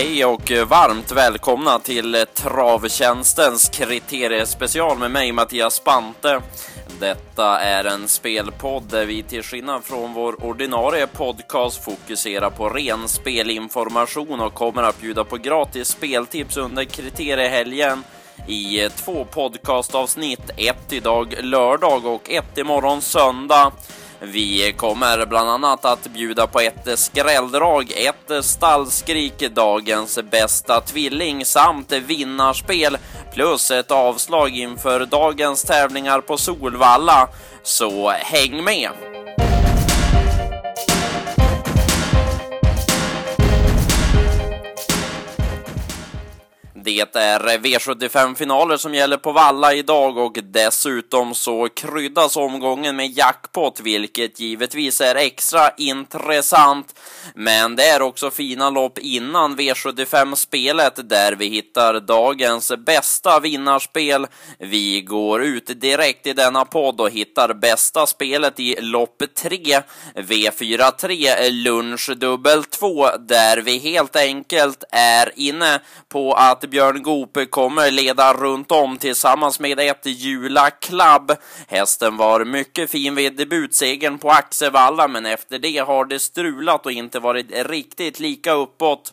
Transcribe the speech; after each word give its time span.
Hej 0.00 0.24
och 0.24 0.50
varmt 0.50 1.12
välkomna 1.12 1.78
till 1.78 2.26
Travtjänstens 2.34 3.68
kriteriespecial 3.68 4.98
med 4.98 5.10
mig 5.10 5.32
Mattias 5.32 5.74
Spante. 5.74 6.40
Detta 7.00 7.60
är 7.60 7.84
en 7.84 8.08
spelpodd 8.08 8.82
där 8.90 9.06
vi 9.06 9.22
till 9.22 9.42
skillnad 9.42 9.84
från 9.84 10.14
vår 10.14 10.44
ordinarie 10.44 11.06
podcast 11.06 11.84
fokuserar 11.84 12.50
på 12.50 12.68
ren 12.68 13.08
spelinformation 13.08 14.40
och 14.40 14.54
kommer 14.54 14.82
att 14.82 15.00
bjuda 15.00 15.24
på 15.24 15.36
gratis 15.36 15.88
speltips 15.88 16.56
under 16.56 16.84
kriteriehelgen 16.84 18.04
i 18.48 18.88
två 18.96 19.24
podcastavsnitt, 19.24 20.50
ett 20.56 20.92
idag 20.92 21.34
lördag 21.40 22.06
och 22.06 22.30
ett 22.30 22.58
imorgon 22.58 23.02
söndag. 23.02 23.72
Vi 24.22 24.72
kommer 24.76 25.26
bland 25.26 25.50
annat 25.50 25.84
att 25.84 26.06
bjuda 26.06 26.46
på 26.46 26.60
ett 26.60 26.98
skrälldrag, 26.98 27.92
ett 27.96 28.44
stallskrik, 28.44 29.54
dagens 29.54 30.18
bästa 30.30 30.80
tvilling 30.80 31.44
samt 31.44 31.92
vinnarspel 31.92 32.98
plus 33.34 33.70
ett 33.70 33.90
avslag 33.90 34.50
inför 34.50 35.06
dagens 35.06 35.62
tävlingar 35.62 36.20
på 36.20 36.36
Solvalla. 36.36 37.28
Så 37.62 38.10
häng 38.10 38.64
med! 38.64 39.09
Det 46.84 47.16
är 47.16 47.58
V75-finaler 47.58 48.76
som 48.76 48.94
gäller 48.94 49.16
på 49.16 49.32
Valla 49.32 49.74
idag 49.74 50.18
och 50.18 50.38
dessutom 50.42 51.34
så 51.34 51.68
kryddas 51.68 52.36
omgången 52.36 52.96
med 52.96 53.10
jackpot, 53.18 53.80
vilket 53.80 54.40
givetvis 54.40 55.00
är 55.00 55.14
extra 55.14 55.70
intressant. 55.76 56.98
Men 57.34 57.76
det 57.76 57.84
är 57.84 58.02
också 58.02 58.30
fina 58.30 58.70
lopp 58.70 58.98
innan 58.98 59.56
V75-spelet 59.56 61.08
där 61.08 61.32
vi 61.32 61.48
hittar 61.48 62.00
dagens 62.00 62.72
bästa 62.86 63.40
vinnarspel. 63.40 64.26
Vi 64.58 65.00
går 65.00 65.42
ut 65.42 65.80
direkt 65.80 66.26
i 66.26 66.32
denna 66.32 66.64
podd 66.64 67.00
och 67.00 67.10
hittar 67.10 67.54
bästa 67.54 68.06
spelet 68.06 68.60
i 68.60 68.80
lopp 68.80 69.22
3, 69.42 69.80
V43 70.14 71.50
lunchdubbel 71.50 72.64
2, 72.64 73.08
där 73.18 73.56
vi 73.56 73.78
helt 73.78 74.16
enkelt 74.16 74.84
är 74.90 75.32
inne 75.36 75.80
på 76.08 76.32
att 76.32 76.64
Björn 76.70 77.02
Goop 77.02 77.50
kommer 77.50 77.90
leda 77.90 78.34
runt 78.34 78.72
om 78.72 78.98
tillsammans 78.98 79.60
med 79.60 79.80
ett 79.80 80.06
Jula 80.06 80.70
Club. 80.70 81.32
Hästen 81.68 82.16
var 82.16 82.44
mycket 82.44 82.90
fin 82.90 83.14
vid 83.14 83.36
debutsegern 83.36 84.18
på 84.18 84.30
Axevalla, 84.30 85.08
men 85.08 85.26
efter 85.26 85.58
det 85.58 85.78
har 85.78 86.04
det 86.04 86.18
strulat 86.18 86.86
och 86.86 86.92
inte 86.92 87.18
varit 87.18 87.46
riktigt 87.66 88.20
lika 88.20 88.52
uppåt. 88.52 89.12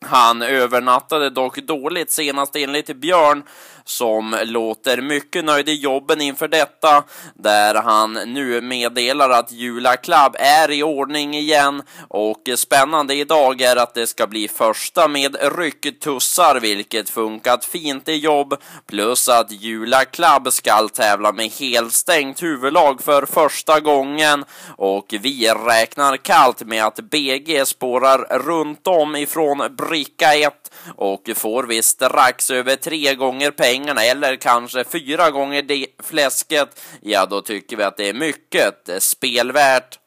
Han 0.00 0.42
övernattade 0.42 1.30
dock 1.30 1.56
dåligt 1.56 2.10
senast 2.10 2.56
enligt 2.56 2.96
Björn 2.96 3.42
som 3.84 4.36
låter 4.44 5.00
mycket 5.00 5.44
nöjd 5.44 5.68
i 5.68 5.74
jobben 5.74 6.20
inför 6.20 6.48
detta, 6.48 7.04
där 7.34 7.74
han 7.74 8.12
nu 8.12 8.60
meddelar 8.60 9.30
att 9.30 9.52
Jula 9.52 9.96
Club 9.96 10.36
är 10.38 10.70
i 10.70 10.82
ordning 10.82 11.34
igen. 11.34 11.82
Och 12.08 12.48
spännande 12.56 13.14
idag 13.14 13.60
är 13.60 13.76
att 13.76 13.94
det 13.94 14.06
ska 14.06 14.26
bli 14.26 14.48
första 14.48 15.08
med 15.08 15.36
rycktussar, 15.58 16.60
vilket 16.60 17.10
funkat 17.10 17.64
fint 17.64 18.08
i 18.08 18.12
jobb, 18.12 18.54
plus 18.86 19.28
att 19.28 19.52
Jula 19.52 20.04
Club 20.04 20.52
ska 20.52 20.88
tävla 20.88 21.32
med 21.32 21.50
helstängt 21.50 22.42
huvudlag 22.42 23.02
för 23.02 23.26
första 23.26 23.80
gången. 23.80 24.44
Och 24.76 25.14
vi 25.20 25.48
räknar 25.48 26.16
kallt 26.16 26.60
med 26.66 26.84
att 26.84 27.00
BG 27.00 27.66
spårar 27.66 28.38
runt 28.38 28.86
om 28.86 29.16
ifrån 29.16 29.76
pricka 29.94 30.34
ett 30.34 30.72
och 30.96 31.30
får 31.36 31.62
vi 31.64 31.82
strax 31.82 32.50
över 32.50 32.76
tre 32.76 33.14
gånger 33.14 33.50
pengarna 33.50 34.04
eller 34.04 34.36
kanske 34.36 34.84
fyra 34.84 35.30
gånger 35.30 35.62
det 35.62 35.86
fläsket, 36.02 36.80
ja 37.00 37.26
då 37.26 37.40
tycker 37.40 37.76
vi 37.76 37.82
att 37.82 37.96
det 37.96 38.08
är 38.08 38.14
mycket 38.14 39.02
spelvärt. 39.02 39.98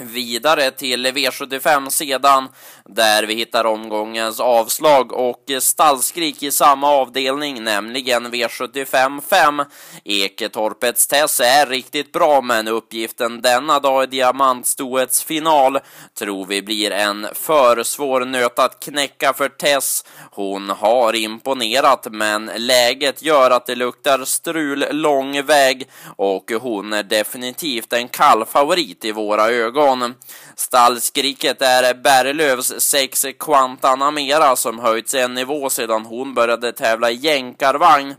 Vidare 0.00 0.70
till 0.70 1.06
V75 1.06 1.88
sedan, 1.88 2.48
där 2.84 3.22
vi 3.22 3.34
hittar 3.34 3.64
omgångens 3.64 4.40
avslag 4.40 5.12
och 5.12 5.42
stallskrik 5.60 6.42
i 6.42 6.50
samma 6.50 6.88
avdelning, 6.88 7.64
nämligen 7.64 8.26
V75 8.26 9.20
5. 9.30 9.62
Eketorpets 10.04 11.06
Tess 11.06 11.40
är 11.40 11.66
riktigt 11.66 12.12
bra, 12.12 12.40
men 12.40 12.68
uppgiften 12.68 13.40
denna 13.40 13.80
dag 13.80 14.04
i 14.04 14.06
diamantstoets 14.06 15.22
final 15.22 15.78
tror 16.18 16.46
vi 16.46 16.62
blir 16.62 16.90
en 16.90 17.26
för 17.32 17.82
svår 17.82 18.24
nöt 18.24 18.58
att 18.58 18.80
knäcka 18.80 19.32
för 19.32 19.48
Tess. 19.48 20.04
Hon 20.30 20.70
har 20.70 21.16
imponerat, 21.16 22.06
men 22.10 22.50
läget 22.56 23.22
gör 23.22 23.50
att 23.50 23.66
det 23.66 23.74
luktar 23.74 24.24
strul 24.24 24.86
lång 24.90 25.42
väg 25.42 25.88
och 26.16 26.52
hon 26.60 26.92
är 26.92 27.02
definitivt 27.02 27.92
en 27.92 28.08
kall 28.08 28.44
favorit 28.44 29.04
i 29.04 29.12
våra 29.12 29.48
ögon 29.48 29.85
ögon. 29.86 30.14
Stallskriket 30.56 31.62
är 31.62 31.94
Berglövs 31.94 32.72
sex 32.78 33.26
Quantanamera 33.38 34.56
som 34.56 34.78
höjts 34.78 35.14
en 35.14 35.34
nivå 35.34 35.70
sedan 35.70 36.06
hon 36.06 36.34
började 36.34 36.72
tävla 36.72 37.10
i 37.10 37.14
jänkarvagn 37.14 38.14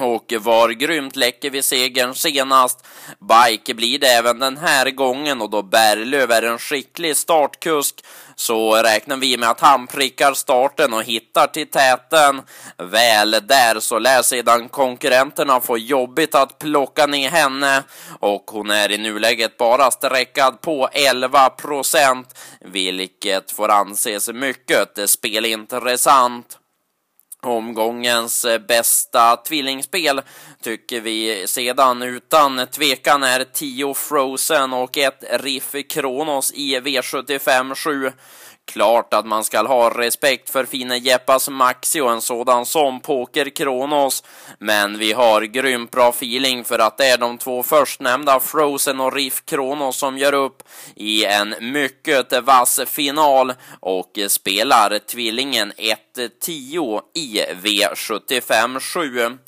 och 0.00 0.32
var 0.40 0.70
grymt 0.70 1.16
läcker 1.16 1.50
vid 1.50 1.64
segern 1.64 2.14
senast. 2.14 2.86
Bike 3.20 3.74
blir 3.74 3.98
det 3.98 4.06
även 4.06 4.38
den 4.38 4.56
här 4.56 4.90
gången 4.90 5.40
och 5.40 5.50
då 5.50 5.62
Berglöf 5.62 6.30
är 6.30 6.42
en 6.42 6.58
skicklig 6.58 7.16
startkusk 7.16 8.04
så 8.36 8.74
räknar 8.76 9.16
vi 9.16 9.36
med 9.36 9.48
att 9.48 9.60
han 9.60 9.86
prickar 9.86 10.34
starten 10.34 10.92
och 10.92 11.02
hittar 11.02 11.46
till 11.46 11.70
täten. 11.70 12.42
Väl 12.76 13.30
där 13.30 13.80
så 13.80 13.98
lär 13.98 14.22
sedan 14.22 14.68
konkurrenterna 14.68 15.60
få 15.60 15.78
jobbigt 15.78 16.34
att 16.34 16.58
plocka 16.58 17.06
ner 17.06 17.30
henne 17.30 17.82
och 18.20 18.50
hon 18.50 18.70
är 18.70 18.92
i 18.92 18.98
nuläget 18.98 19.56
bara 19.56 19.90
sträckad 19.90 20.60
på 20.60 20.88
11 20.92 21.50
procent, 21.50 22.38
vilket 22.60 23.50
får 23.50 23.68
anses 23.68 24.28
mycket 24.28 25.10
spelintressant. 25.10 26.58
Omgångens 27.46 28.44
eh, 28.44 28.58
bästa 28.58 29.36
tvillingspel 29.36 30.20
tycker 30.62 31.00
vi 31.00 31.44
sedan 31.46 32.02
utan 32.02 32.66
tvekan 32.66 33.22
är 33.22 33.44
10 33.44 33.94
Frozen 33.94 34.72
och 34.72 34.98
ett 34.98 35.24
Riff 35.30 35.74
Kronos 35.88 36.52
i 36.52 36.80
V75 36.80 37.74
7. 37.74 38.12
Klart 38.66 39.14
att 39.14 39.26
man 39.26 39.44
ska 39.44 39.62
ha 39.66 39.98
respekt 39.98 40.50
för 40.50 40.64
fina 40.64 40.96
Jeppas 40.96 41.48
Maxi 41.48 42.00
och 42.00 42.12
en 42.12 42.20
sådan 42.20 42.66
som 42.66 43.00
Poker 43.00 43.50
Kronos, 43.50 44.24
men 44.58 44.98
vi 44.98 45.12
har 45.12 45.42
grymt 45.42 45.90
bra 45.90 46.08
feeling 46.08 46.64
för 46.64 46.78
att 46.78 46.98
det 46.98 47.06
är 47.06 47.18
de 47.18 47.38
två 47.38 47.62
förstnämnda 47.62 48.40
Frozen 48.40 49.00
och 49.00 49.12
Riff 49.12 49.42
Kronos 49.44 49.96
som 49.96 50.18
gör 50.18 50.32
upp 50.32 50.62
i 50.96 51.24
en 51.24 51.54
mycket 51.60 52.42
vass 52.42 52.80
final 52.86 53.52
och 53.80 54.18
spelar 54.28 54.98
tvillingen 54.98 55.72
1-10 55.72 57.00
i 57.14 57.40
V75 57.62 58.80
7. 58.80 59.38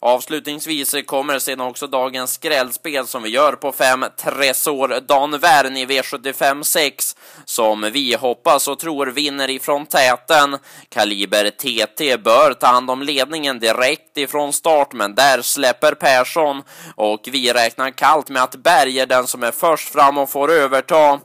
Avslutningsvis 0.00 0.94
kommer 1.06 1.38
sedan 1.38 1.60
också 1.60 1.86
dagens 1.86 2.32
skrällspel 2.32 3.06
som 3.06 3.22
vi 3.22 3.28
gör 3.28 3.52
på 3.52 3.72
5 3.72 4.04
Tresor 4.16 5.00
Dan 5.00 5.38
Värn 5.38 5.76
i 5.76 5.86
V75 5.86 6.62
6 6.62 7.16
som 7.44 7.80
vi 7.80 8.14
hoppas 8.14 8.68
och 8.68 8.78
tror 8.78 9.06
vinner 9.06 9.50
ifrån 9.50 9.86
täten. 9.86 10.58
Kaliber 10.88 11.50
TT 11.50 12.16
bör 12.16 12.52
ta 12.52 12.66
hand 12.66 12.90
om 12.90 13.02
ledningen 13.02 13.58
direkt 13.58 14.16
ifrån 14.16 14.52
start, 14.52 14.92
men 14.92 15.14
där 15.14 15.42
släpper 15.42 15.92
Persson 15.92 16.62
och 16.94 17.20
vi 17.32 17.52
räknar 17.52 17.90
kallt 17.90 18.28
med 18.28 18.42
att 18.42 18.56
Berg 18.56 19.00
är 19.00 19.06
den 19.06 19.26
som 19.26 19.42
är 19.42 19.52
först 19.52 19.88
fram 19.88 20.18
och 20.18 20.30
får 20.30 20.52
överta. 20.52 21.20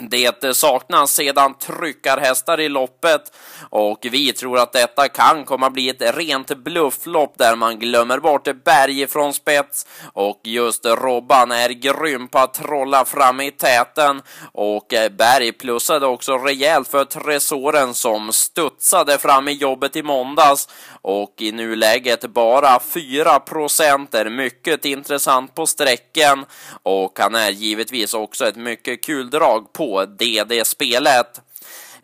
Det 0.00 0.56
saknas 0.56 1.10
sedan 1.10 1.54
tryckarhästar 1.54 2.60
i 2.60 2.68
loppet 2.68 3.32
och 3.70 3.98
vi 4.10 4.32
tror 4.32 4.58
att 4.58 4.72
detta 4.72 5.08
kan 5.08 5.44
komma 5.44 5.70
bli 5.70 5.88
ett 5.88 6.16
rent 6.16 6.56
blufflopp 6.56 7.38
där 7.38 7.56
man 7.56 7.78
glömmer 7.78 8.18
bort 8.18 8.64
Berg 8.64 9.06
från 9.06 9.34
spets 9.34 9.86
och 10.12 10.40
just 10.44 10.86
Robban 10.86 11.52
är 11.52 11.68
grym 11.68 12.28
på 12.28 12.38
att 12.38 12.54
trolla 12.54 13.04
fram 13.04 13.40
i 13.40 13.50
täten 13.50 14.22
och 14.52 14.94
Berg 15.18 15.52
plussade 15.52 16.06
också 16.06 16.38
rejält 16.38 16.88
för 16.88 17.04
Tresoren 17.04 17.94
som 17.94 18.32
studsade 18.32 19.18
fram 19.18 19.48
i 19.48 19.52
jobbet 19.52 19.96
i 19.96 20.02
måndags 20.02 20.68
och 21.02 21.34
i 21.38 21.52
nuläget 21.52 22.26
bara 22.26 22.80
4 22.80 23.40
procent 23.40 24.14
är 24.14 24.30
mycket 24.30 24.84
intressant 24.84 25.54
på 25.54 25.66
sträckan 25.66 26.44
och 26.82 27.18
han 27.18 27.34
är 27.34 27.50
givetvis 27.50 28.14
också 28.14 28.48
ett 28.48 28.56
mycket 28.56 29.04
kul 29.04 29.30
drag 29.30 29.72
på 29.72 29.83
DD-spelet. 30.18 31.40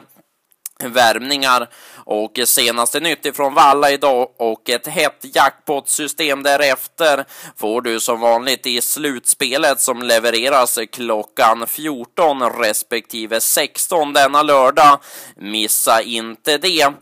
värmningar 0.83 1.69
och 2.05 2.39
senaste 2.45 2.99
nytt 2.99 3.25
ifrån 3.25 3.53
Valla 3.53 3.91
idag 3.91 4.29
och 4.37 4.69
ett 4.69 4.87
hett 4.87 5.25
jackpot-system 5.35 6.43
därefter 6.43 7.25
får 7.57 7.81
du 7.81 7.99
som 7.99 8.19
vanligt 8.19 8.65
i 8.65 8.81
slutspelet 8.81 9.81
som 9.81 10.01
levereras 10.01 10.79
klockan 10.91 11.67
14 11.67 12.43
respektive 12.43 13.41
16 13.41 14.13
denna 14.13 14.43
lördag. 14.43 14.99
Missa 15.37 16.01
inte 16.01 16.57
det! 16.57 16.93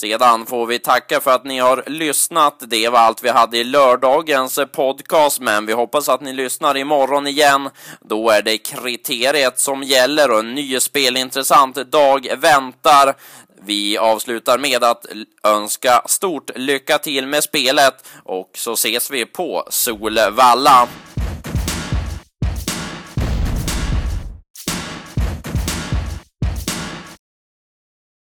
Sedan 0.00 0.46
får 0.46 0.66
vi 0.66 0.78
tacka 0.78 1.20
för 1.20 1.30
att 1.30 1.44
ni 1.44 1.58
har 1.58 1.82
lyssnat. 1.86 2.54
Det 2.60 2.88
var 2.88 2.98
allt 2.98 3.24
vi 3.24 3.28
hade 3.28 3.58
i 3.58 3.64
lördagens 3.64 4.58
podcast, 4.72 5.40
men 5.40 5.66
vi 5.66 5.72
hoppas 5.72 6.08
att 6.08 6.20
ni 6.20 6.32
lyssnar 6.32 6.76
imorgon 6.76 7.26
igen. 7.26 7.70
Då 8.00 8.30
är 8.30 8.42
det 8.42 8.58
kriteriet 8.58 9.60
som 9.60 9.82
gäller 9.82 10.30
och 10.30 10.38
en 10.38 10.54
ny 10.54 10.80
spelintressant 10.80 11.74
dag 11.74 12.28
väntar. 12.38 13.14
Vi 13.62 13.98
avslutar 13.98 14.58
med 14.58 14.84
att 14.84 15.06
önska 15.44 16.02
stort 16.06 16.50
lycka 16.54 16.98
till 16.98 17.26
med 17.26 17.44
spelet 17.44 18.06
och 18.24 18.50
så 18.54 18.72
ses 18.72 19.10
vi 19.10 19.26
på 19.26 19.64
Solvalla. 19.70 20.88